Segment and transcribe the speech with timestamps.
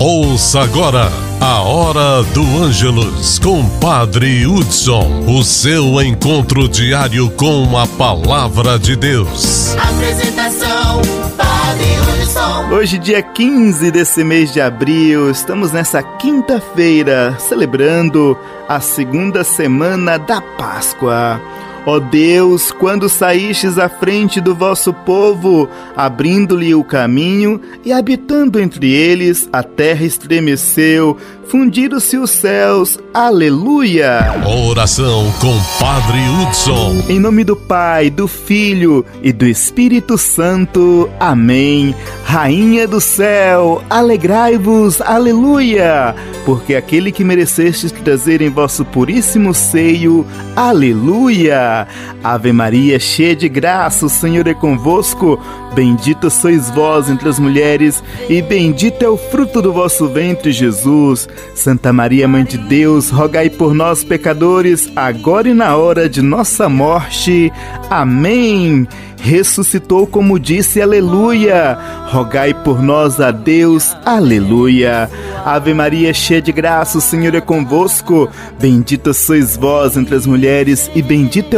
[0.00, 1.10] Ouça agora
[1.40, 8.94] a Hora do Ângelus com Padre Hudson, o seu encontro diário com a Palavra de
[8.94, 9.74] Deus.
[9.76, 11.02] Apresentação,
[11.36, 12.74] Padre Hudson.
[12.76, 18.38] Hoje, dia 15 desse mês de abril, estamos nessa quinta-feira, celebrando
[18.68, 21.40] a segunda semana da Páscoa.
[21.88, 25.66] Ó Deus, quando saístes à frente do vosso povo,
[25.96, 31.16] abrindo-lhe o caminho e habitando entre eles, a terra estremeceu,
[31.46, 32.98] fundiram-se os céus.
[33.14, 34.34] Aleluia!
[34.68, 37.04] Oração com Padre Hudson.
[37.08, 41.08] Em nome do Pai, do Filho e do Espírito Santo.
[41.18, 41.94] Amém.
[42.22, 46.14] Rainha do céu, alegrai-vos, aleluia!
[46.44, 51.77] Porque aquele que merecestes trazer em vosso puríssimo seio, aleluia!
[52.24, 55.38] Ave Maria, cheia de graça, o Senhor é convosco.
[55.74, 61.28] Bendita sois vós entre as mulheres, e bendito é o fruto do vosso ventre, Jesus.
[61.54, 66.68] Santa Maria, Mãe de Deus, rogai por nós, pecadores, agora e na hora de nossa
[66.68, 67.52] morte.
[67.90, 68.88] Amém
[69.20, 71.78] ressuscitou como disse, aleluia.
[72.06, 75.10] Rogai por nós a Deus, aleluia.
[75.44, 78.28] Ave Maria, cheia de graça, o Senhor é convosco.
[78.58, 81.57] Bendita sois vós entre as mulheres, e bendito é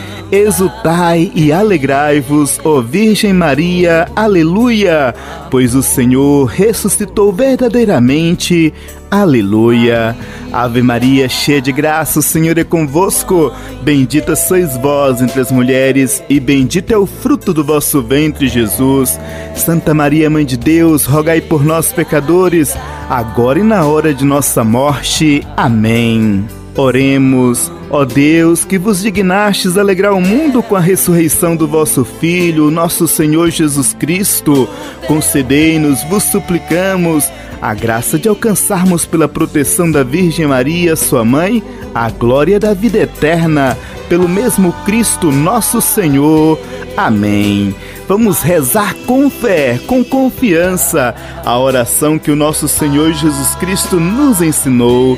[0.31, 5.13] Exultai e alegrai-vos, ó Virgem Maria, aleluia,
[5.49, 8.73] pois o Senhor ressuscitou verdadeiramente,
[9.11, 10.15] aleluia.
[10.53, 13.51] Ave Maria, cheia de graça, o Senhor é convosco,
[13.81, 19.19] bendita sois vós entre as mulheres, e bendito é o fruto do vosso ventre, Jesus.
[19.53, 22.73] Santa Maria, Mãe de Deus, rogai por nós, pecadores,
[23.09, 25.45] agora e na hora de nossa morte.
[25.57, 26.45] Amém.
[26.73, 32.71] Oremos, ó Deus, que vos dignastes alegrar o mundo com a ressurreição do vosso Filho,
[32.71, 34.67] nosso Senhor Jesus Cristo,
[35.05, 37.29] concedei-nos, vos suplicamos,
[37.61, 41.61] a graça de alcançarmos pela proteção da Virgem Maria, sua mãe,
[41.93, 43.77] a glória da vida eterna,
[44.09, 46.57] pelo mesmo Cristo nosso Senhor.
[46.97, 47.75] Amém.
[48.07, 54.41] Vamos rezar com fé, com confiança, a oração que o nosso Senhor Jesus Cristo nos
[54.41, 55.17] ensinou.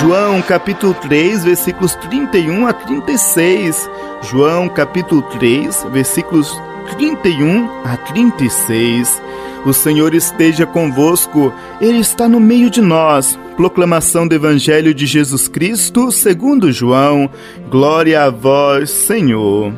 [0.00, 3.90] João capítulo 3, versículos 31 a 36.
[4.22, 6.60] João capítulo 3, versículos
[6.96, 9.22] 31 a 36.
[9.64, 13.38] O Senhor esteja convosco, Ele está no meio de nós.
[13.56, 17.30] Proclamação do Evangelho de Jesus Cristo, segundo João.
[17.70, 19.72] Glória a vós, Senhor.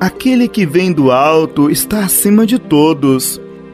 [0.00, 3.40] Aquele que vem do alto está acima de todos.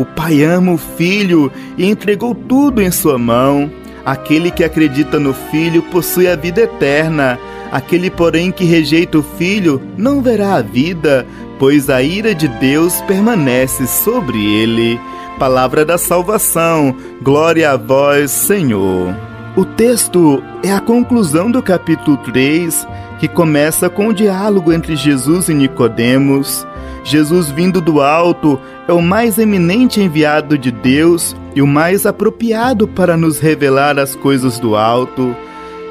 [0.00, 3.70] O Pai ama o Filho e entregou tudo em sua mão.
[4.02, 7.38] Aquele que acredita no Filho possui a vida eterna.
[7.70, 11.26] Aquele, porém, que rejeita o Filho não verá a vida,
[11.58, 14.98] pois a ira de Deus permanece sobre ele.
[15.38, 16.96] Palavra da salvação.
[17.20, 19.14] Glória a vós, Senhor.
[19.54, 22.88] O texto é a conclusão do capítulo 3,
[23.18, 26.66] que começa com o diálogo entre Jesus e Nicodemos.
[27.04, 32.86] Jesus vindo do alto é o mais eminente enviado de Deus e o mais apropriado
[32.86, 35.34] para nos revelar as coisas do alto.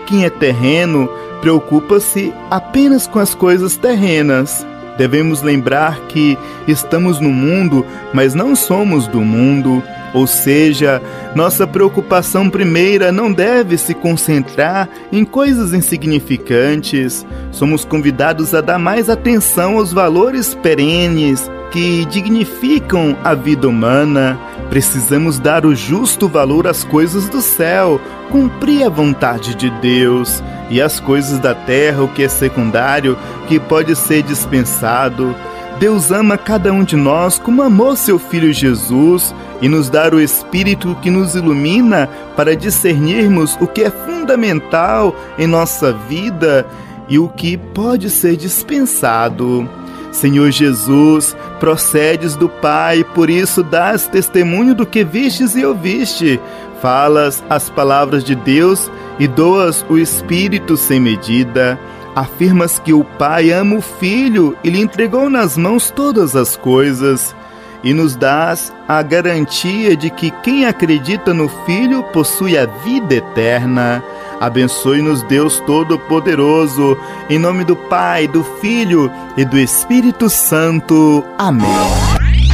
[0.05, 1.09] Quem é terreno
[1.41, 4.65] preocupa-se apenas com as coisas terrenas.
[4.99, 6.37] Devemos lembrar que
[6.67, 9.81] estamos no mundo, mas não somos do mundo.
[10.13, 11.01] Ou seja,
[11.33, 17.25] nossa preocupação primeira não deve se concentrar em coisas insignificantes.
[17.49, 24.39] Somos convidados a dar mais atenção aos valores perenes que dignificam a vida humana.
[24.69, 27.99] Precisamos dar o justo valor às coisas do céu,
[28.29, 33.17] cumprir a vontade de Deus e as coisas da terra, o que é secundário,
[33.47, 35.35] que pode ser dispensado.
[35.79, 40.19] Deus ama cada um de nós como amou seu Filho Jesus e nos dar o
[40.19, 46.67] Espírito que nos ilumina para discernirmos o que é fundamental em nossa vida
[47.07, 49.67] e o que pode ser dispensado.
[50.11, 56.39] Senhor Jesus, procedes do Pai, por isso dás testemunho do que vistes e ouviste.
[56.81, 58.89] Falas as palavras de Deus
[59.19, 61.79] e doas o Espírito sem medida.
[62.15, 67.35] Afirmas que o Pai ama o Filho e lhe entregou nas mãos todas as coisas.
[67.83, 74.03] E nos dás a garantia de que quem acredita no Filho possui a vida eterna.
[74.39, 76.97] Abençoe-nos, Deus Todo-Poderoso,
[77.29, 81.25] em nome do Pai, do Filho e do Espírito Santo.
[81.37, 81.69] Amém.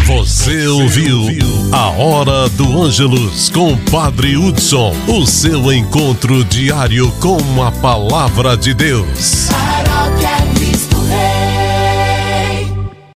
[0.06, 1.20] Você ouviu
[1.72, 8.76] a Hora do Ângelus com Padre Hudson, o seu encontro diário com a palavra de
[8.76, 9.50] Deus.
[9.50, 10.45] Paróquia